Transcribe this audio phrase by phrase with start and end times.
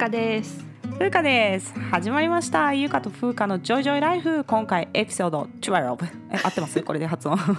[0.00, 0.64] かです。
[0.98, 1.74] ふうかです。
[1.90, 2.72] 始まりました。
[2.72, 4.44] ゆかとふうかのジョイジョイライフ。
[4.44, 6.80] 今回エピソード12え合ってます？
[6.84, 7.36] これで発音。
[7.36, 7.58] 多分。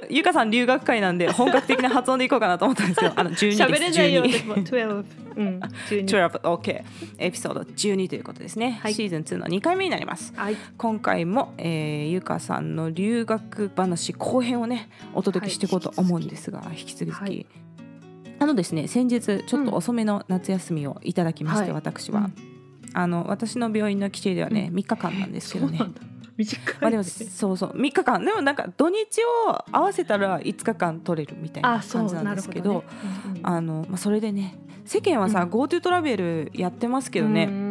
[0.08, 3.62] ゆかさん留学会なんで本格的な発音でいこうかなと思ったんですよあの12です。
[3.62, 4.54] 喋れないよ12私も。
[4.56, 5.04] 12
[5.36, 6.82] うん12 12 OK
[7.18, 8.94] エピソード12ということですね、はい。
[8.94, 10.32] シーズン2の2回目になります。
[10.34, 10.56] はい。
[10.78, 17.44] 今回も、えー、ゆかさんの留学話後編をねお届けしていこうと思うんですが、引き続き、はい
[18.40, 21.72] あのですね先日ちょっと遅めの夏休みをいただきまして、はい。
[21.72, 22.34] 私は、うん。
[22.94, 25.78] あの私の病院の規定ではね、う3日間なんですけどね。
[26.36, 26.74] 短い。
[26.80, 28.24] まあでもそうそう3日間。
[28.24, 28.96] でもなんか土日
[29.46, 32.82] を合わせたら5日間取れるみたいな感じなんですけど
[33.96, 35.50] それでね世間はさ、うん。
[35.50, 37.70] GoTo トラベルやってますけどね、うんうん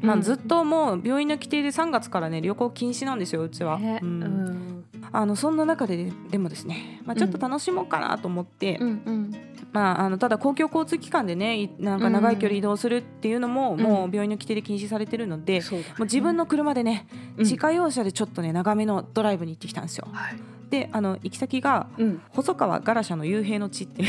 [0.00, 4.00] まあ、ずっともう病院の規定で3月からね旅行禁止なんですようちは、ね。
[4.02, 4.75] ううんん
[5.12, 9.32] あのそんな中ででもですね、まあ、ちょっと楽しもうかなと思って、うんうん。
[9.72, 13.80] まあ、あのただ公共交通機関でねいなんか長い距離移動するっていうのも、うん。
[13.80, 15.94] もう病院の規定で禁止されてるので、そうだね。
[15.98, 17.44] もう自分の車でね、うん。
[17.44, 20.08] 自家用車でちょっとね長めのドライブに行ってきたんですよ。
[20.12, 20.36] はい。
[20.70, 22.22] であの行き先がうん。
[22.30, 24.06] 細川ガラシャの幽閉の地ってい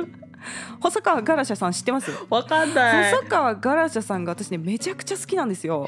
[0.00, 0.12] う
[0.80, 2.10] 細川ガラシャさん知ってます？
[2.28, 3.12] わかんない。
[3.12, 5.86] 細川ガラシャさんが私ねめちゃくちゃ好きなんですよ。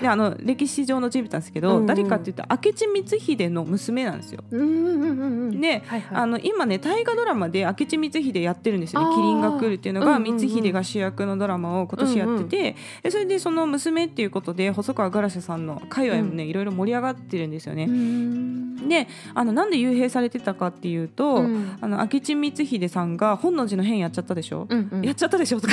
[0.00, 4.44] であの歴史上の人物なんですけど、うんうん誰かって言ったら明智光秀の娘なんですよ。
[4.50, 6.18] うんうんうんうんではいはい。
[6.18, 9.06] あの今ね大河ドラマで明智光秀やってるんですよね。
[9.06, 17.86] あー「麒麟が来る」っていうのがうんうんうん光秀が主役のドラマを今年やってて、でそれでその娘っていうことで細川ガラシャさんの界隈もね、いろいろ盛り上がってるんですよね。
[17.88, 18.88] うん。
[18.88, 21.76] であのなんで幽閉されてたかっていうと、うん。
[21.80, 25.02] あの明智光秀さんが本能寺の変やっちゃったでしょ、うんうん。
[25.02, 25.60] やっちゃったでしょ？
[25.60, 25.72] とか。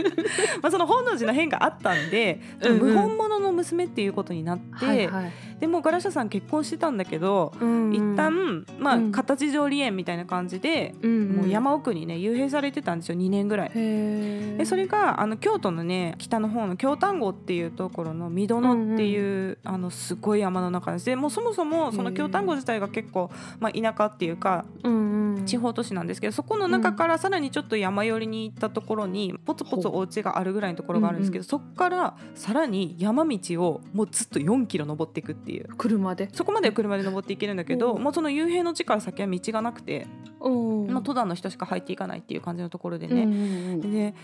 [0.62, 2.78] まあその本能寺の変があったんで、うんうん。
[2.78, 9.12] 無本物の娘っていうことになって、はいはいでもうガラシャさん結婚してたんだけど、うん一旦まあ、うん。
[9.12, 13.70] 形上離縁みたいな感じで、うんもう山奥にね幽閉されてたんですよ2年ぐらい。
[13.74, 21.06] へでそれがあの京都のね北の方の京丹後っていうところの三殿っていう、あのすごい山の中です。
[21.06, 25.46] でもうそもそもその京丹後自体が結構、まあ、田舎っていうかうんうん。
[25.46, 36.28] 地方都市なんですけどそこの中からさらにちょっと山寄りに行ったところにポツポツお家があるぐらいのところがあるんですけど、そこからさらに山道をもうずっと4キロ登っていくっていう車で？
[36.32, 38.02] そこまでは車で登っていけるんだけど、うん。
[38.02, 40.06] もうその幽閉の地から先は道がなくて、
[40.40, 40.48] う。
[40.48, 44.14] んまあ、登山の人しか入っていかないっていう感じのところでね、んで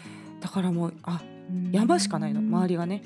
[0.41, 1.20] だからもうあ
[1.50, 1.70] うん。
[1.72, 3.03] 山しかないの周りがね。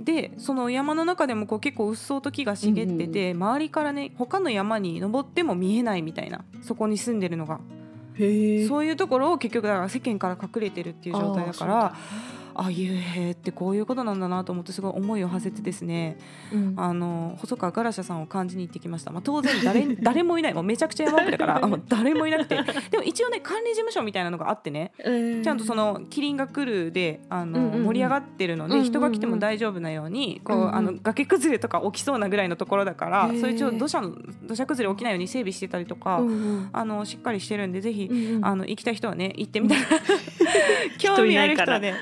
[0.00, 7.60] でその山の中でもこう結構うっそうと木が茂ってて、周りからね他の山に登っても見えないみたいなそこに住んでるのが。
[8.18, 11.94] そういうところを結局だから世間から隠れてるっていう状態だから
[12.58, 16.18] ああ幽閉ってこういうことなんだなと思ってすごい思いを馳せてですね
[16.50, 16.74] そうなん。
[16.74, 20.54] だあの細川ガラシャさんを感じに行ってきました、まあ、当然誰 誰もいない。
[20.54, 22.58] もうめちゃくちゃ山奥だからあもう誰もいなくて。
[22.90, 24.92] でも一応ね管理事務所みたいなのがあってね。
[25.04, 25.42] うん。
[25.42, 27.84] ちゃんとそのキリンが来るであの、うんうんうん。
[27.84, 30.74] 盛り上がってるので、人が来ても大丈夫なようにこう、うんうん。
[30.74, 33.40] あの崖崩れとか起きそうなぐらいのところだからへー。
[33.40, 36.68] それ一応土砂の土砂崩れ起きないように整備してたりとか、うんうん。
[36.72, 38.44] あのしっかりしてるんでぜひ、うんうん。
[38.44, 39.80] あの行きたい人はね行ってみたら
[40.98, 41.94] 興味ある人はね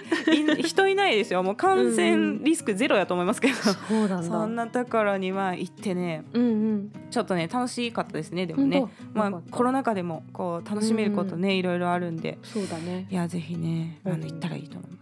[0.58, 1.42] い人いないですよ。
[1.42, 4.22] もう感染リスクゼロやと思いますけど、そうなんだ。
[4.22, 6.92] そんなところには行ってねうんうん。
[7.10, 8.84] ちょっとね楽しかったですねでもね。
[9.14, 12.38] まあコロナ禍でもこう楽しめることね、いろいろあるんで。
[12.42, 13.06] そうだね。
[13.10, 14.96] いやぜひねあうんの行ったらいいと思う。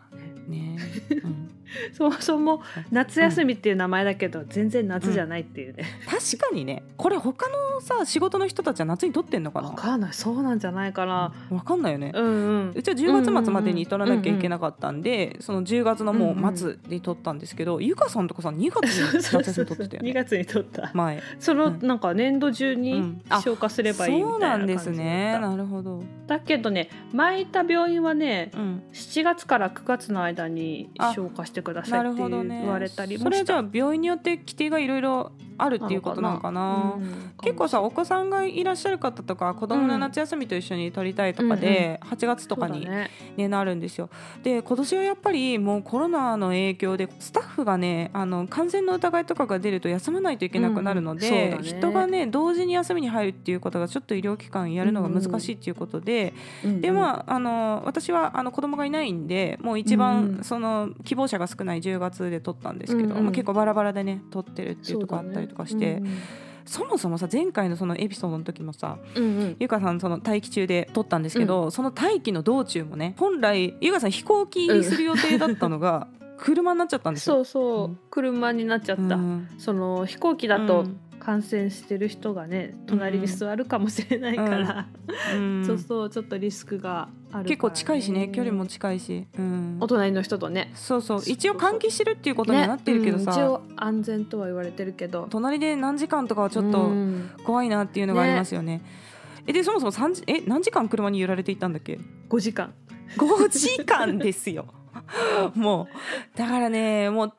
[0.48, 0.76] ね、
[1.10, 1.50] うん、
[1.92, 5.84] そもそも夏休みっていう名前だけど全然夏じゃないっていうね。
[6.06, 6.82] 確かにね。
[6.96, 9.68] これ他のさ仕事の人たちは夏に取ってんのかな？
[9.68, 10.12] わかんない。
[10.12, 11.32] そうなんじゃないかな。
[11.50, 12.28] わかんないよね、うんう
[12.66, 12.72] ん。
[12.74, 20.90] うちは10月末までに取らなきゃいけなかったんで、その10月のもう末で取ったんですけど、ゆかさんとかさ2月に夏休み取ってたよ2ね 月に取った。
[20.92, 21.22] 前。
[21.38, 21.86] そのうん。
[21.86, 24.90] なんか年度中うに消化すればいいみそうたな感じだった。
[24.90, 25.38] ないんですね。
[25.40, 32.60] なるほど、だけどね前いた病院はねうん、7月から9月の間に消化してくださいってなるほどね。
[32.60, 33.24] 言われたりもした。
[33.24, 36.96] それじゃあ病院によって規定がいろいろあるっていうことなのかな。
[37.42, 44.10] 結構さお子さんがいらっしゃる方とか子供の夏休みと一緒に取りたいとかで、うん、8月とかにね、ねなるんですよ。
[44.42, 56.34] で今年はやっぱりもうコロナの影響でスタッフがねあの感染の疑いとかが出ると休まないといけなくなるので、うんね、人がね同時に休みに入るっていうことがちょっと医療機関やるのが難しいっていうことで、
[56.64, 66.02] うん、でまああの私はあの子供がいないんでもう一番その希望者が少ない10月で取ったんですけど、まあ、結構バラバラでね取ってるっていうとこあったりとかして。
[66.66, 76.08] そもそもさ前回のそのエピソードの時もさ、うんうん、ゆかさんその待機中で撮ったんですけど、うん、その待機の道中もね本来ゆかさん飛行機入りする予定だったのが、
[76.38, 77.36] 車になっちゃったんですよ。
[77.36, 79.16] そうそう、うん、車になっちゃった。
[79.16, 80.86] うん、その飛行機だと
[81.18, 84.86] 感染してる人がね隣に座るかもしれないから、
[85.34, 87.08] うん、 そうそうちょっとリスクが
[87.38, 90.70] ね、結構近いしね距離も近いし、うん、お隣の人とね。
[90.74, 91.22] そうそう。
[91.26, 93.42] 一応換気してるっていうことにはなってるけどさ、ね。
[93.42, 95.26] うん、一応安全とは言われてるけど。
[95.30, 96.90] 隣で何時間とかはちょっと
[97.44, 98.78] 怖いなっていうのがありますよね。
[98.78, 98.82] ね。
[99.46, 101.98] えでそもそも3時え何時間車に揺られていたんだっけ
[102.28, 102.72] ？5時間。
[103.16, 104.66] 5時間ですよ。
[105.54, 105.88] も
[106.34, 106.38] う。
[106.38, 107.32] だからねもう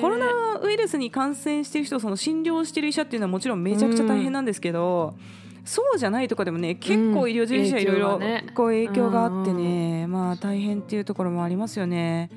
[0.00, 8.20] コロナウイルスに感染してる人その診療してる医者っていうのはもちろんめちゃくちゃ大変なんですけど、うん、そうじゃないとこでもね結構医療従事者いろいろ
[8.54, 12.30] こう影響があってね、まあ大変っていうところもありますよね。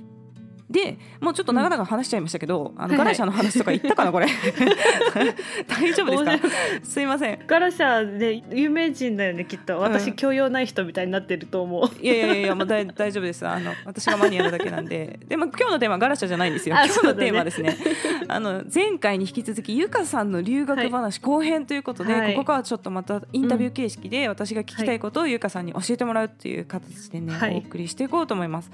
[0.69, 4.27] でもうちょっと長々話しちゃいましたけど、うん、あのガラシャの話とか言ったかな、これ。
[5.67, 6.49] 大丈夫ですか？
[6.85, 7.39] すいません。
[7.47, 9.79] ガラシャで有名人だよねきっと。
[9.79, 12.05] 私、教養ない人みたいになってると思う。
[12.05, 13.47] いやいやいやもう大大丈夫です。
[13.47, 15.19] あの私がマニアなだけなんで。
[15.27, 16.75] でも今日のテーマガラシャじゃないんですよ。
[16.75, 17.75] 今日のテーマですね。
[18.27, 28.69] あの前回に引き続きゆかさんの留学話後編ということで、はい、ここからちょっとまたインタビュー形式で私が聞きたいことをゆかさんに教えてもらうっていう形でね、はい、お送りしていこうと思います。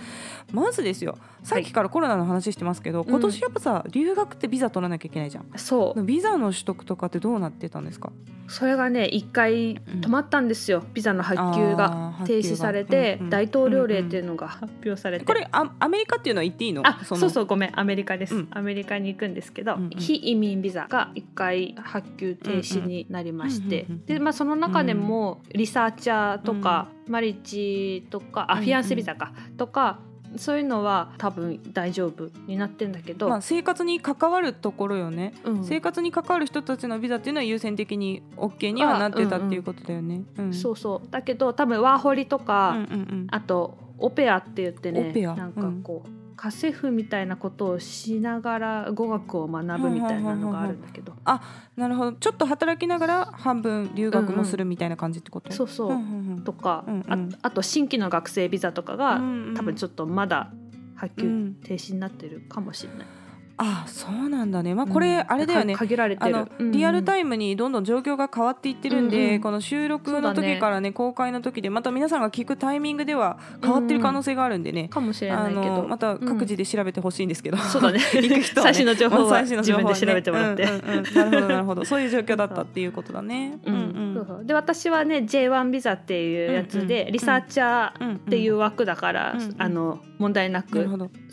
[0.52, 1.18] まずですよ。
[1.44, 5.46] さっきからからコロナの話してますけど、今年やっぱさ留学ってビザ取らなきゃいけないじゃん。
[5.56, 6.04] そう。
[6.04, 8.12] ビザの取得とかってどうなってたんですか？
[8.48, 16.86] それがね一回止まったんですよ、うん、ビザの発給が停止されて、うんうん、大統領令っていうのが発表されて、これアアメリカっていうのは言っていいの？
[16.86, 17.80] あそうそうごめん。
[17.80, 29.34] アメリカです、うん、アメリカに行くんですけど、うんうん、非移民ビザが一回発給停止になりまして、でまあその中でもリサーチャーとか、マリッジとかあフィアンセビザか。
[29.58, 30.00] とか
[30.38, 40.24] そういうのは多分大丈夫になってんだけど、まあ、生活に関わるところよね、うん、生活に関わる人たちのビザっていうのは優先的に OK にはなってたっていうことだよね。
[40.38, 40.46] うん。
[40.46, 41.12] うん、そうそう。
[41.12, 45.12] だけど多分ワーホリとか、うんうんうん、あとオペアって言ってね。
[45.36, 51.42] なんかこう、家政婦みたいなことをしながら語学を学ぶみたいなのがあるんだけど、あ
[51.76, 52.14] なるほど。
[52.14, 55.68] ちょっと働きながら半分留学もするみたいな感じってこと、うんうん、そう。
[55.68, 60.52] そう、とか、うんうん、ああと新規の学生ビザとかが、うんうん、多分ちょっとまだ
[60.96, 63.25] 発給停止になってるかもしれない。
[63.58, 66.48] あそうなんだね、まあ、これあれだよね、限られてる。
[66.72, 69.34] リアルタイムにどんどん状況が変わっていってるんで、うん。
[69.36, 75.86] うん、この収録の時からね、ね、公開の時でまた皆さんが聞くタイミングでは変わってる可能性があるんでね、うん、かもしれないけど。
[75.88, 78.00] また各自で調べてほしいんですけど、うん、そうだね。
[78.14, 81.86] 行く人は、ね、 最新の情報は自分で調べてもらって、うんうんうん、なるほどなるほど。
[81.86, 83.58] そういう状況だったっていうことだね。
[83.66, 90.88] うんうん、で私はね J1 ビザっていうやつで、リサーチャーっていう枠だから、あの問題なく。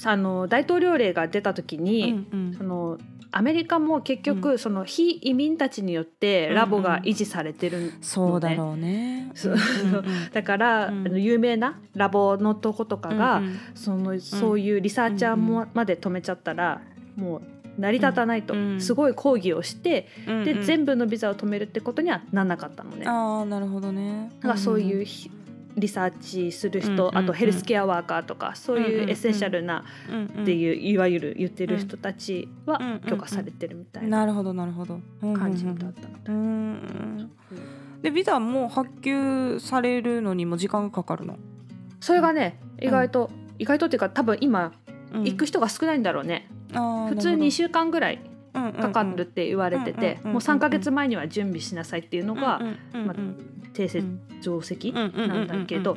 [0.05, 2.12] あの大統領令が出た時に、
[2.57, 2.99] その
[3.35, 9.33] アメリカも結局、その非移民たちによってラボが維持されてるの、ね、そうだろうね。
[10.33, 13.43] だから、あの有名なラボのとことかが、
[13.75, 16.83] そのそういうリサーチャーも、まで止めちゃったら
[17.17, 17.43] もう
[17.79, 20.09] 成り立たないと、すごい抗議をして、
[20.45, 23.05] で全部のビザを止めるってことにはなんなかったのね。
[23.07, 24.31] あなるほどね。
[24.41, 25.07] だからそういう、
[25.77, 29.85] リサーチする人、あとヘルスケアワーカーとかそういうエッセンシャルな
[30.43, 35.01] っていういわゆる言ってる人たちは許可されてるみたいななるほどなるほど。
[35.21, 37.29] 感じだったの
[38.03, 41.39] でビザも発給されるのにも時間がかかるの？
[42.01, 44.73] それがね意外と、意外とっていうか多分今
[45.13, 48.21] 行く人が少ないんだろうね、普通2週間ぐらい
[48.53, 52.61] かかるって言われててもう3か月前には準備しなさいっていうのが、
[52.93, 53.17] まあ、
[53.73, 54.07] 定説
[54.43, 55.97] 定石なんだけど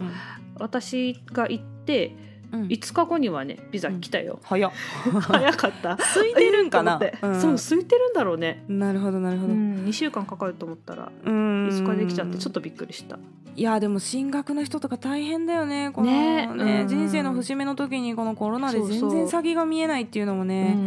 [0.58, 2.16] 私が行って
[2.56, 5.98] 5日後にはねビザ来たよ、早 早かった。
[6.14, 7.00] 空いてるんかな、
[7.40, 8.64] そう空いてるんだろうね。
[8.68, 13.18] なるほどなるほど、う2週間かかると思ったら5日できちゃってちょっとびっくりした。
[13.58, 20.78] いやでも進学の人とか大変だよねこのね、ね、人生の節目の時にこのコロナで全然先が見えないっていうのもね。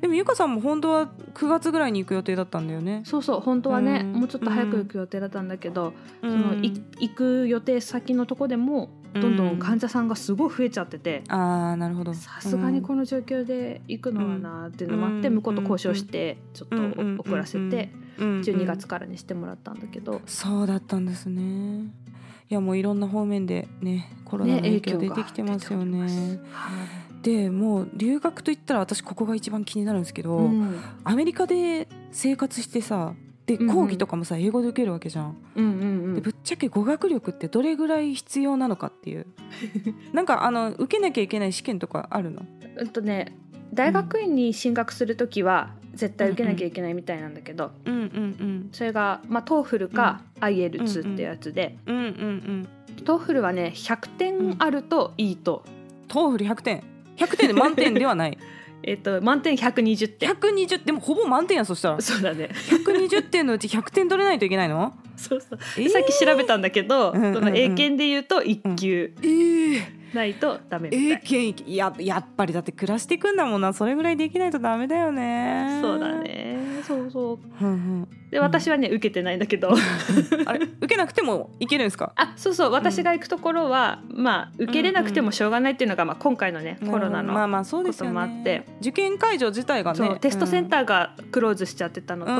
[0.00, 3.02] でもゆかさんも本当は9月ぐらいに行く予定だったんだよね。
[3.04, 12.14] そうそう本当はね、もうちょっと早く行く予定だったんだけど、その行く予定先のとこでもどんどん患者さんがすごい増えちゃってて、うん、あなるほど。
[12.14, 21.90] さすがにこの状況で行くのはなっていうのもあって、向こうと交渉してちょっと遅らせて12月からにしてもらったんだけど、そうだったんですね。
[22.50, 26.06] いやもういろんな方面でねコロナの影響出てきてますよね。
[26.06, 26.40] ね
[27.22, 33.14] でもう留学といったら私ここが一番気になるんですけど、うん、アメリカで生活してさ
[33.48, 35.36] で講義とかもさ、英語で受けるわけじゃん。
[35.56, 39.26] うんうんうん、でぶっちゃけ語学力ってどれぐらい必要なのかっていう。
[40.12, 42.42] なんかあの受けなきゃいけない試験とかあるの？
[42.78, 43.34] えっとね
[43.72, 52.68] 大学院に進学する時は絶対受けなきゃいけないみたいなんだけど、うんうんうん、それが、まあ、 TOEFL か IELTS ってやつで、うんうんうん、
[53.04, 55.64] TOEFL はね100点あるといいと。
[56.06, 56.82] TOEFL 100点。
[57.16, 58.38] 100点で満点ではない
[58.82, 60.30] えっと満点120点。
[60.30, 62.00] 120でもほぼ満点やそしたら。
[62.00, 62.50] そうだね。
[62.70, 64.94] 120点のうち100点取れないといけないの？
[65.16, 71.54] そうそう、えー、さっき調べたんだけど、その英検で言うと1級、うん、えーないとダメみたい。
[71.66, 73.72] 英ややっぱりだって暮らしていくんだもんな。
[73.72, 75.78] それぐらいできないとダメだよね。
[75.82, 76.58] そうだね。
[76.82, 77.38] そうそう。
[78.30, 79.70] で私はね受けてないんだけど。
[80.46, 82.12] あれ受けなくてもいけるんですか？
[82.16, 82.72] あそうそう。
[82.72, 90.18] 私が行くところは、うん、まあ受けれなくてもしょうがないっていうのが、まあ、今回のねコロナのこともあって、受験会場自体がね。
[90.20, 92.32] テストセンターがクローズしちゃってたのと、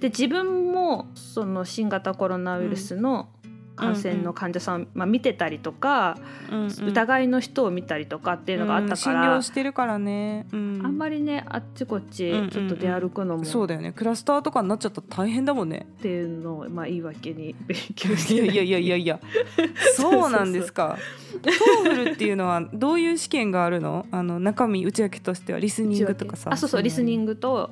[0.00, 3.41] で自分もその新型コロナウイルスの、うん
[3.82, 6.18] 感染の患者さん、うんうん、まあ、見てたりとか、
[6.50, 13.92] うんうん、疑いの人を見たりとかっていうのがあったから、うん、診療してるからね、うん、あんまりねあっちこっちちょっと出歩くのも、うんうんうん、そうだよね。
[13.92, 15.86] クラスターとかになっちゃったら大変だもんね。
[15.98, 18.34] っていうのを、まあ、言い訳に勉強して。
[18.34, 19.20] いやいやいやいや
[19.96, 20.96] そうなんですか。
[21.42, 24.06] TOEFL っていうのはどういう試験があるの？
[24.10, 26.50] あの中身内訳としてはリスニングとかさ。
[26.52, 26.82] あそうそう。
[26.82, 27.70] リスニングと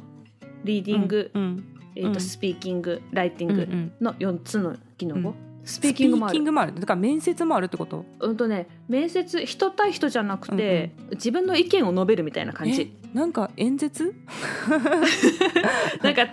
[0.65, 1.43] リーディング、うん。
[1.43, 1.65] うん、
[1.95, 5.35] えーとスピーキングライティングの4つの技能語、
[5.71, 6.53] スピーキングもある。
[6.53, 6.75] もある。
[6.75, 8.05] だから面接もあるってこと？
[8.21, 12.93] うんとね面接人対人じゃなくて、うんうん、自分の意見を述べるみたいな感じ。
[13.15, 14.15] なんか演説？
[16.03, 16.27] なんか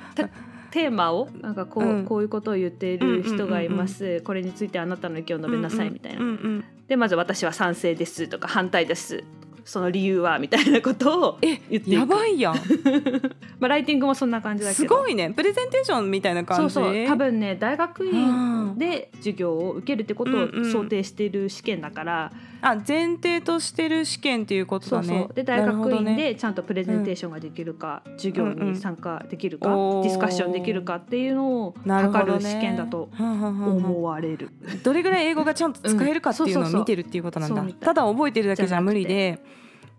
[0.71, 9.23] テーマをなんかこううん、こういうことを言っている人がいます、うんうんうんうん、これについてあなたの意見を述べなさいみたいな、うんうんうんうん、でまず私は賛成ですとか反対です
[9.67, 11.91] その理由はみたいなことを言っていく。
[11.91, 12.55] やばいやん。
[13.59, 14.77] まあライティングもそんな感じだけど。
[14.81, 15.31] すごいね。
[15.31, 16.73] プレゼンテーションみたいな感じ。
[16.73, 17.05] そうそう。
[17.05, 25.07] 多分ね大学院で授業を受けるってことを想定している試験だから、うんうん、あ前提としてる試験っていうことだね。
[25.07, 25.33] そうそう。
[25.33, 29.95] で大学院でちゃんとプレゼンテーションができるか、うん、授業に参加できるか、うん。
[29.97, 34.49] うん、ディスカッションできるかっていうのを測る試験だと思われる。
[34.83, 39.39] どれぐらい英語がちゃんと使えるかっていうのを見てるっていうことなんだ、ただ覚えてるだけじゃ無理で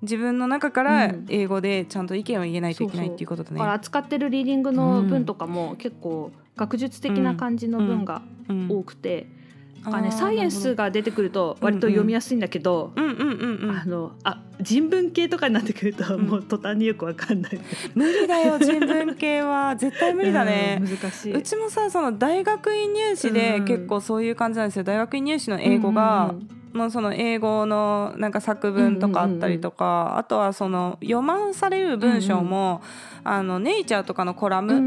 [0.02, 3.58] 自分の中から英語でちゃんと意見を言えないといけないっていうことだね。
[3.58, 3.74] そうそう。
[3.74, 8.22] 扱ってるリーディングの文とかも結構学術的な感じの文が
[8.68, 9.37] 多くて。
[9.82, 17.60] かね、サイエンスが出てくると割と読みやすいんだけどあのあ人文系とかになってくるともう途端によくわかんない、
[17.94, 19.76] 無理だよ人文系は。
[19.78, 21.34] 絶対無理だね、難しい。
[21.34, 24.84] うちもさその大学院入試で結構そういう感じなんですよ。
[24.84, 26.34] 大学院入試の英語が、
[26.90, 32.82] その英語のなんか作文とかあったりとか、あとはその読まされる文章も、
[33.24, 34.80] あのネイチャーとかのコラム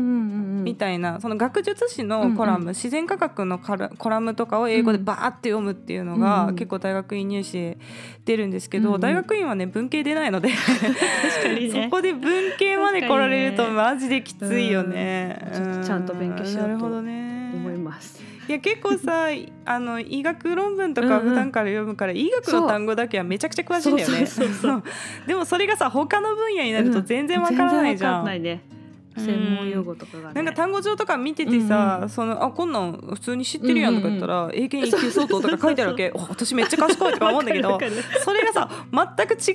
[0.63, 7.77] みたいな、その学術誌のコラム、自然科学のコラムとかを英語でバーって読むっていうのが、結構大学院入試で
[8.25, 15.39] 出るんですけど、大学院はね文系出ないのでそこで文系まで来られるとマジできついよね。
[15.85, 17.01] ちゃんと勉強しようと思
[17.69, 18.30] います。
[18.51, 19.27] いや結構さ
[19.63, 24.27] あの医学論文とか普段から読むから、うんうん、医学の単語だけはめちゃくちゃ詳しいんだよね。
[25.25, 28.19] でもそれがさ他の分野になると全然わからないじゃん。
[28.19, 28.61] うん、ないね。
[29.17, 36.11] 専門用語とかが、ね、なんか単語帳とか見ててさ、うんうん、そのあこんなん普通に知ってるやんとか言ったら、うんうん、英検一級相当とか書いてあるわけ。
[36.15, 37.79] 私めっちゃ賢いとか思うんだけど
[38.23, 38.69] それがさ
[39.17, 39.51] 全く違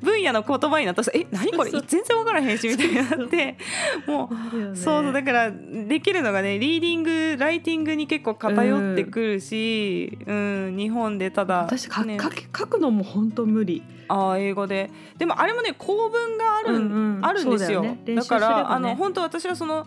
[0.00, 1.70] う分野の言葉になったらえ何これ？
[1.70, 3.58] 全然分からへんしみたいになって
[4.06, 11.68] もう、ね、そうそうだからできるのがねリーディングライティングに結構偏ってくるし、うん、うん、日本でただ、
[12.04, 12.18] ね、
[12.56, 13.82] 書くのも本当無理。
[14.08, 14.90] あ英語で。
[15.18, 17.82] でもあれもね構文がある,、うんうん、あるんですよ。
[17.82, 19.86] だ,、ね、だから、ね、あの本当私はその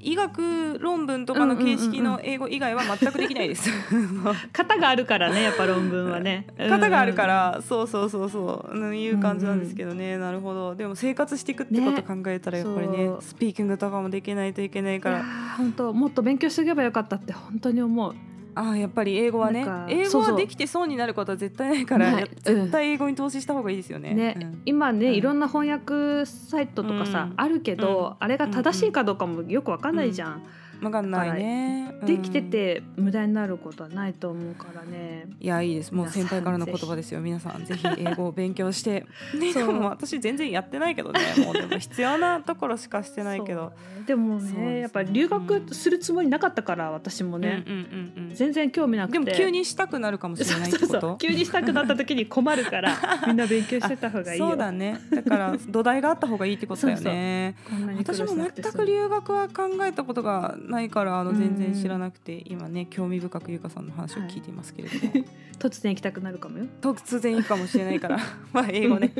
[0.00, 3.70] 医学論文とかの形式の英語以外は全くできないです。
[4.52, 6.46] 型があるからねやっぱ論文はね。
[6.56, 8.94] 型があるからそうそうそうそう。
[8.94, 10.74] いう感じなんですけどね、うんうん、なるほど。
[10.74, 15.24] でも生活していくってこと考えたらやっぱりね、ね、スピーキングとかもできないといけないから。
[15.56, 18.14] 本当もっと勉強しておけばよかったって本当に思う。
[18.60, 24.14] あやっぱり英語はね英語はできて損になることは絶対ないから絶対英語に投資した方がいいですよね。
[24.14, 30.42] ね、うん、今ね、うん、いろんな翻訳サイトとかさ、うん、あるけど、あれが正しいかどうかもよくわかんないじゃん。
[30.80, 35.26] 分かんないね、できてて無駄になることはないと思うからね。
[35.40, 35.92] いやいいです。
[35.92, 37.20] もう先輩からの言葉ですよ。
[37.20, 39.06] 皆さんぜひ英語を勉強して。
[39.38, 41.20] ね、 でも私全然やってないけどね。
[41.44, 47.80] もうでも必要なところしかしてないけど、ね、でもね、ね、やっぱり留学するつもりなかったから私もね、うんうん
[48.18, 49.18] うんうん、全然興味なくて。
[49.18, 51.16] でも急にしたくなるかもしれないってこと？
[51.16, 54.48] 急にしたくなった時に困るから みんな勉強してた方がいいよ。
[54.48, 54.98] そうだね。
[55.10, 57.56] だから土台があった方がいいってことだよね。
[57.98, 65.24] 私も全く留学は考えたことがないからあの全然知らなくて今ね興味深くゆかさんの話を聞いていますけれども、はい、
[65.58, 66.66] 突然行きたくなるかもよ。
[66.80, 68.18] 突然行くかもしれないから。
[68.52, 69.12] まあ英語ね。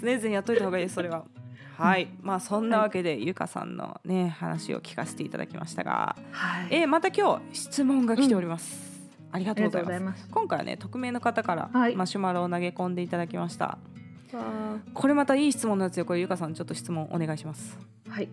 [0.00, 1.24] 常々やっといた方がいいですそれは。
[1.76, 10.28] はい、まあそんなわけで、はい、ゆかさんのね話を聞かせていただきましたが、はい、えー、また今日質問が来ております、うん、ありがとうございます。
[10.30, 13.78] 今回はね匿名の方からマシュマロを投げ込んでいただきました、
[14.32, 16.04] はい、これまたいい質問のやつよ。
[16.04, 17.76] これゆかさんちょっと質問お願いします。
[18.08, 18.28] はい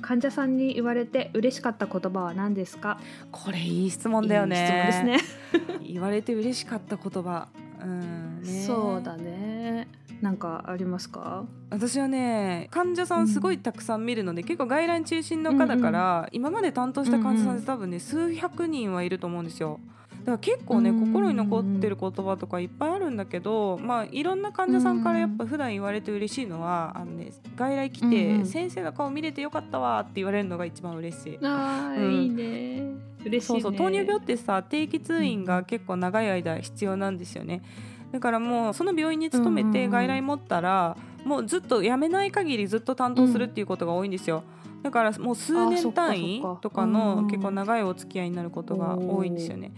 [0.00, 2.98] 患者さんに言われて嬉しかった言葉は何ですか？
[3.30, 4.60] これいい質問だよね。
[4.60, 5.26] いい質問です
[5.74, 5.78] ね。
[5.86, 7.48] 言われて嬉しかった言葉。
[7.82, 8.64] うんね。
[8.66, 9.88] そうだね。
[10.20, 11.44] なんかありますか？
[11.70, 19.80] 私はね患者さんすごいたくさん見るので、うん、結構外来中心の科だから、うんうん、今まで担当した患者さんって多分ね、数百人はいると思うんですよ。
[20.24, 31.38] だから結構ね心に残ってる言葉とかいっぱいあるんだけど、まあ、いろんな患者さんからやっぱ普段言われて嬉しいのはあの、ね、外来来て、先生の顔見れてよかったわって言われるのが一番嬉しい。
[31.42, 32.82] あ、うん、いいね。
[33.24, 37.62] 嬉しい、ね、そうそう糖尿病ってさ定期通院が結構長い間必要なんですよね。
[38.10, 44.42] だからもうその病院に勤めて外来持ったら、もうずっと辞めない限りずっと担当するっていうことが多いんですよ。
[44.82, 49.72] だからもう数年単位とかの結構長いお付き合いになることが多いんですよね。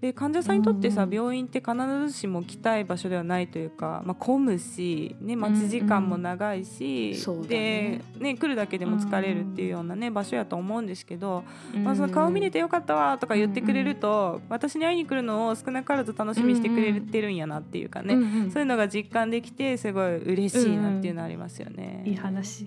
[0.00, 1.76] で患者さんにとってさ、病院って必
[2.08, 11.44] ずしも来たい場所ではないというか、まあ、混むし、ね、待ち時間も長いし、うんうん、で、ね、来るだけでも疲れるっていうような、ね、場所やと思うんですけど、
[11.84, 18.14] まあ、その顔見れてよかったわとか言ってくれると、私に会いに来るのを少なからず楽しみにしてくれてるんやなっていうかね、
[18.50, 22.02] そういうのが実感できてすごい嬉しいなっていうのありますよね。
[22.06, 22.66] いい話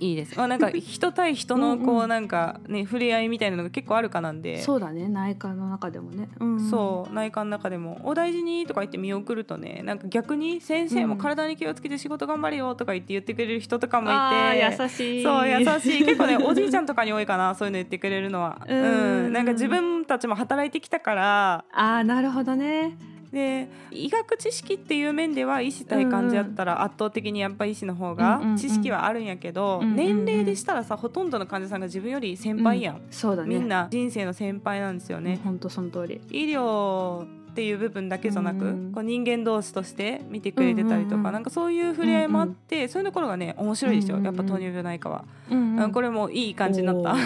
[0.00, 0.36] いいです。
[0.36, 4.62] まあなんか人対人のこうなんかね触れ合いみたいなのが結構あるかなんで。
[4.62, 6.28] そうだね内科の中でもね。
[6.40, 14.82] うんうん、そう内科の中でもお大事にとか言って見送るとねなんか逆に先生も体に気をつけて仕事頑張れよとか言って言ってくれる人とかもいて。
[14.82, 15.22] 優しい。
[15.22, 18.60] そう優しい結構ね おじいちゃんとかに多いかなそういうの言ってくれるのは。
[18.68, 21.64] うん、なんか自分たちも働いてきたから。
[21.72, 23.17] ああなるほどね。
[23.32, 35.40] で医学知識っていう面では医師対患者やったら圧倒的にやっぱ医師の方が知識はあるんやけど、年齢でしたらさほとんどの患者さんが自分より先輩やん、そうだね、みんな人生の先輩なんですよね。
[35.44, 36.20] 本当その通り。
[36.30, 47.16] 医療っていう部分だけじゃなく、うん、こう人間同士として見てくれてたりとか、うんうん、なんかそういう触れ合いもあって、うんうん、そういうところがね面白いですよ、やっぱ糖尿病内科は、うんうん、これもいい感じになった。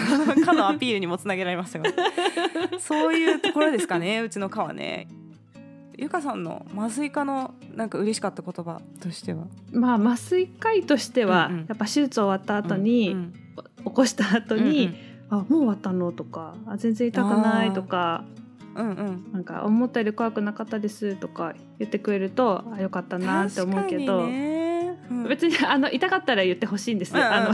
[0.43, 1.85] 科 のアピールにもつなげられましたよ。
[2.79, 5.07] そういうところですかねうちの科はね
[5.97, 9.45] ゆかさんの麻酔科のなんか嬉しかった言葉としては？
[9.71, 14.95] まあ麻酔科医としては、うんうん、やっぱ手術終わった後に、うんうん、起こした後に、うんうん、
[15.29, 16.11] あもう終わったの？
[16.11, 18.23] とかあ全然痛くないとか
[18.75, 24.25] うんうん、なんか思ったより怖くなかったですとか言ってくれるとあよかったなって思うけど、
[25.09, 27.53] うん、別にあの痛かったら言ってほしいんです、うんうん、あの、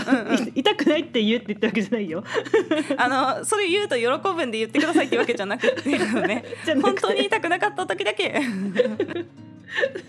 [0.56, 2.24] 痛くないって言うって言ったわけじゃないよ。
[2.98, 6.46] あのそれ言うと喜ぶんで言ってくださいってわけじゃなくてね。
[6.82, 8.42] 本当に痛くなかった時だけ。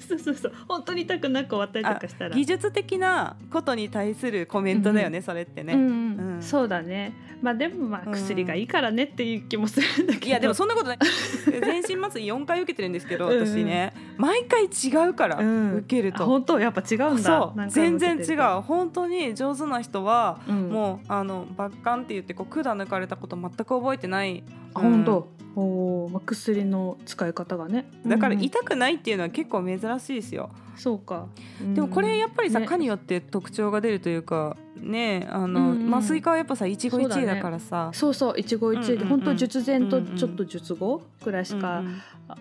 [0.08, 0.52] そうそうそう。
[0.68, 2.34] 本当に痛くなく終わったりとかしたら。
[2.34, 5.80] 技術的なことに対するコメントだよね、うん、それってね、うん。
[5.80, 7.12] うん、そうだね。
[7.42, 10.98] まあでもまあ薬がいいからねっていう気もするんだけど、いやでもそんなことない。
[11.46, 16.26] 全身麻酔4回受けてるんですけど 私ね、毎回違うから、受けると。
[16.26, 16.60] 本当？
[16.60, 17.52] やっぱ違うんだ。
[17.68, 18.60] 全然違う。
[18.60, 24.44] 本当に上手な人は、もうあの抜管って言ってこう管抜かれたこと全く覚えてない。
[24.74, 25.28] あ、本当？
[25.56, 27.90] おまあ、薬の使い方がね。
[28.06, 30.50] だから痛くないっていうのは結構珍しいですよ、
[30.80, 31.26] そうか、
[31.74, 37.90] でもこれやっぱりさ、科によって特徴が出るというかねあの、麻酔科はやっぱさ一期一会だからさ。
[37.92, 41.82] そうそう一期一会で、本当術前とちょっと術後くらいしか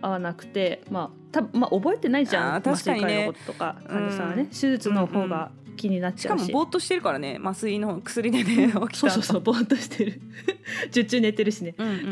[0.01, 2.61] 合わなくて、まあたまあ覚えてないじゃん。
[2.61, 3.25] 確かにね。
[3.25, 6.43] のこととか患者さんはね、手術の方が気になっちゃうし。
[6.43, 7.39] しかもぼーっとしてるからね。
[7.41, 10.21] 麻酔の薬でね、 起きたそうそうそうぼーっとしてる。
[10.91, 12.09] 術中寝てるしね、うんうん、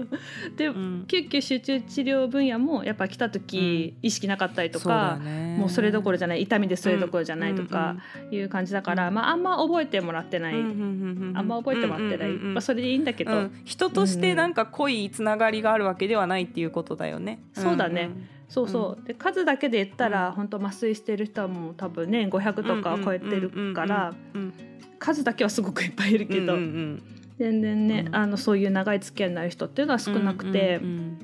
[0.56, 5.18] で、うん、救急集中治療分野もやっぱ来た時、意識なかったりとか、
[5.58, 7.96] もうそれどころじゃない痛みでそれどころじゃないとか
[8.30, 17.40] いう感じだから、まあ、あんま覚えてもらってない、あんま覚えてもらってない、まあ、それでいいんだけど、人としてなんか濃いつながりがあるわけではないっていうことだよね。
[17.52, 18.10] そうだね、
[18.48, 24.14] そうそう、で数だけで言ったら、うん、本当麻酔してる人はもう多分ね500とか超えてるから、
[24.98, 27.02] 数だけはすごくいっぱいいるけど、うんうんうん。
[27.38, 30.80] 全然ね、うん、あのそういう長い付き合いになる人っていうのは少なくて。
[30.82, 31.18] うんうんうん。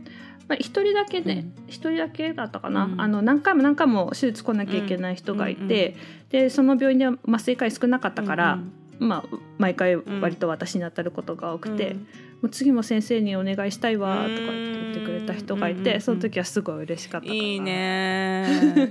[0.47, 12.05] まあ、1人だけね、うん、1人だけだったかな、うん、あの何回も何回も手術来なきゃいけない人がいて、うんうん、でその病院では麻酔科医少なかったから、うんうん、まあ、毎回割と私に当たることが多くて、うん、も
[12.45, 18.47] う次も先生にお願いしたいわとか言ってくれた人がいて、その時はすごい嬉しかったいいね。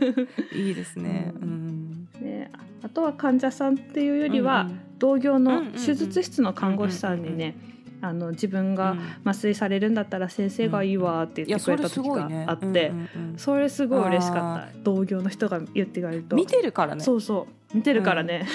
[0.54, 2.08] いいですね,、うん。
[2.22, 7.56] ねあとは患者さんっていうよりは、同業の手術室の看護師さんにね、
[8.04, 12.92] あの自分が麻酔されるんだったら先生がいいわって言ってくれた時があって
[13.38, 14.80] それすごい嬉しかった。
[14.84, 16.36] 同業の人が言ってくれると。
[16.36, 17.02] 見てるからね。
[17.02, 18.48] そうそう見てるからね、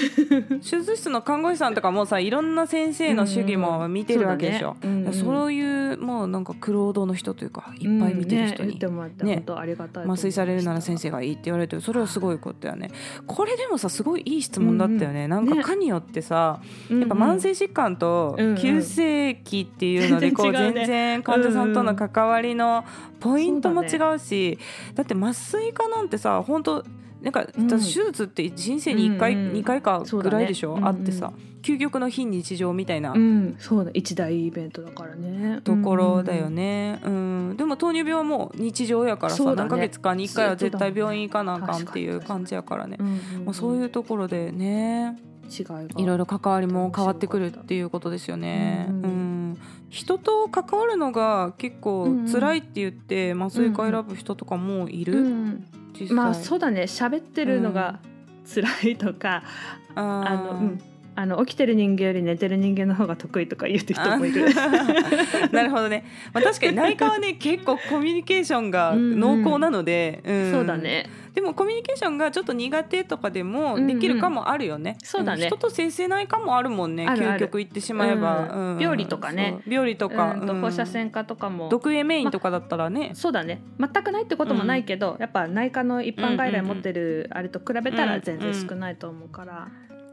[0.50, 12.90] うん、 手術室の看護師さんとかもさいろんな先生の主義も見てるわけでしょ、うんうん、そういうもうなんかクロードの人というかいっぱい見てる人に、うんね、ねありがたい麻酔されるなら先生がいいって言われてそれはすごいことやね。
[13.26, 22.84] これでもさすごいいい質問だったよね、うん、なんか科によってさ、ね、やっぱ慢性疾患と急性期っていうのでこう全然患者さんとの関わりの
[23.20, 24.58] ポイントも違うし
[24.94, 26.84] だって麻酔科なんてさ本当
[27.22, 35.60] なんか、うん、手術って人生に1回、うん、2回かぐらいでしょ、ね、あってさ、究極の非日常みたいな、うん、そうだ一大イベントだからね。
[35.64, 42.98] ところだよね、うん、でも糖尿病はもう日常やからさ、ね、何ヶ月かに1回は絶対病院行かなあかんっていう感じやからね、
[43.44, 45.18] まあ、そういうところでね。
[45.50, 45.82] 違いが。
[45.96, 48.86] いろいろ関わりも変わってくるっていうことですよね。
[48.90, 55.64] うん、うん、人と関わるのが結構辛いって言って麻酔科選ぶ人とかもいる、うん
[56.10, 56.82] まあそうだね。
[56.82, 58.00] 喋ってるのが
[58.44, 59.42] 辛いとか、
[59.90, 60.80] うん、あの、うん、
[61.18, 64.54] あの起きてる人間より寝てる人間の方が得意とか言って人もいる。
[65.50, 71.10] なるほどね、まあ、確かに内科はね 結構コミュニケーションが濃厚なので、うん、うん、そうだね。
[71.34, 79.58] でもコミュニケーションがちょっと苦手とかでもできるかもあるよね、うんうん、そうだね人と先生ないかもあるもんね究極言ってしまえば、うん、病理とかね。
[79.66, 81.68] 病理とか、うん、放射線科とかも。
[81.68, 83.60] 毒影メインとかだったらね、ま、そうだね。
[83.78, 89.68] 全くないってこともないけど、やっぱ内科の一般外来持ってるあれと比べたら全然少ないと思うから、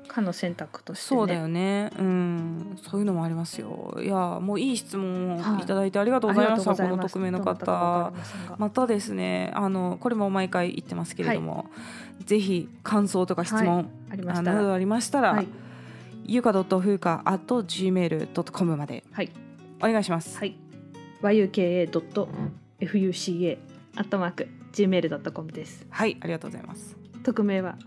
[0.05, 1.89] かの選択として、ね、そうだよね。
[1.97, 2.77] うん。
[2.81, 3.97] そういうのもありますよ。
[4.01, 5.65] いやもういい質問をい。
[5.65, 8.13] ただいてありがとうございました、はい、この匿名の方
[8.57, 11.65] またですねあのこれも毎回言ってますけれども、は
[12.21, 14.73] い、ぜひ感想とか質問、はい、ありましたら。
[14.73, 15.47] ありましたら、はい、
[16.25, 19.31] ゆか .fuka.gmail.com まで、はい、
[19.79, 20.55] お願いします、はい、
[21.21, 23.57] yuka.fuca
[23.97, 25.85] アットマーク gmail.com です。
[25.89, 26.17] はい。
[26.19, 26.97] ありがとうございます。
[27.23, 27.77] 匿名は？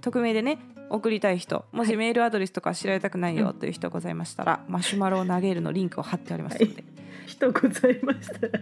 [0.00, 0.58] 匿名でね
[0.92, 6.84] 送りたい人もしメールアドレスとか知られたくないよという人ございましたら、はい、マシュマロを投げるのリンクを貼っておりますので、はい、
[7.26, 8.60] 人ございましたら。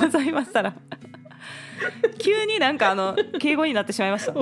[0.00, 0.74] ございましたら
[2.18, 4.32] 急になんかあの敬語になってしまいました。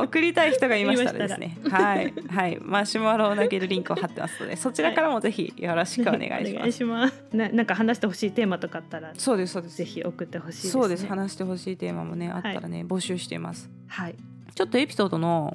[0.00, 1.58] 送りたい人がいましたらですね。
[1.70, 2.12] はい。
[2.28, 2.58] はい。
[2.60, 7.24] マシュマロを投げるリンクを貼ってますのでそちらからもぜひよろしくお願いします、お願いします。
[7.32, 9.78] ななんか話してほしいテーマとかあったらそうですそうです。
[9.78, 11.06] ぜひ送ってほしい、ね、そうです。
[11.06, 13.70] 話してほしいテーマもねあったらね、はい、募集しています。
[13.88, 14.14] はい
[14.56, 15.54] ちょっとエピソードの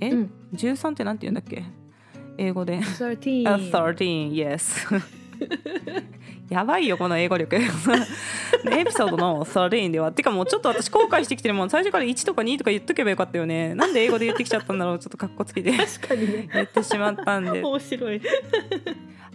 [0.00, 1.64] え、うん、13ってなんて言うんだっけ？
[2.36, 2.78] 英語で。
[2.78, 5.02] 13 13 yes.
[6.50, 7.56] やばいよこの英語力。
[7.56, 7.66] エピ
[8.92, 10.12] ソードの13では。
[10.12, 11.70] てかもうちょっと私後悔してきてるもん。
[11.70, 13.74] 最初から1とか2とか言っとけばよかったよね。
[13.74, 14.98] なんで英語で言ってきちゃったんだろう？
[14.98, 15.72] ちょっとかっこつけて。
[15.74, 16.48] 確かにね。
[16.52, 17.62] 言ってしまったんで。
[17.62, 18.20] 面白い。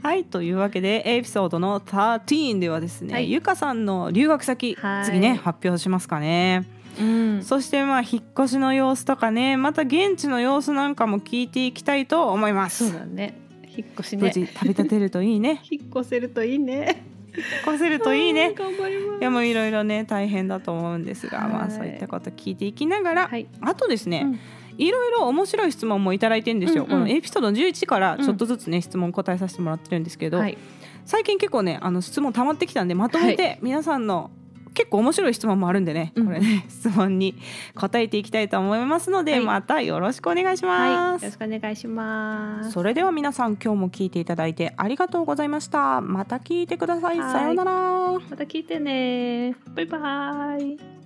[0.03, 12.89] はいというわけでエピソードの13ではですね、はい、ゆかさんの留学先次ね発表しますかねうん、そしてまあ引っ越しの様子とかねまた現地の様子なんかも聞いていきたいと思います。
[12.89, 13.39] そうだね。
[13.63, 14.23] 引っ越しね。
[14.23, 15.61] 無事旅立てるといいね。
[15.69, 17.03] 引っ越せるといいね。
[17.35, 18.53] 引っ越せるといいね。
[18.57, 19.19] 頑張ります。
[19.19, 24.39] いやもういろいろね大変だと思うんですが、まあそういったこと聞いていきながら、はい、あとですね、うん。
[24.79, 30.57] いろいろ面白い質問もいただいてるんですよ、うんうん、このエピソード11からちょっとずつね、うん、質問答えさせてもらってるんですけど、はい、
[31.05, 34.31] 最近結構ねあの質問溜まってきたんでまとめて皆さんの
[34.79, 37.35] 結構面白い質問もあるんでね、これね、質問に
[37.75, 42.71] 答えていきたいと思いますので、はい、またよろしくお願いします、はい、よろしくお願いします。
[42.71, 45.99] それでは皆さん今日も聞いていただいてありがとうございました。
[45.99, 47.17] また聞いてください。
[47.17, 47.71] さようなら。
[47.73, 49.53] また聞いてね。
[49.75, 50.98] バイバイ